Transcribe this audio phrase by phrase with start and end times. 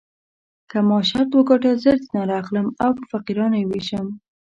[0.69, 4.07] که ما شرط وګټه زر دیناره اخلم او په فقیرانو یې وېشم.